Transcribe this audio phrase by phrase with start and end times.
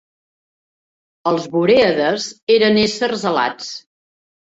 [1.33, 3.73] Els borèades eren éssers alats.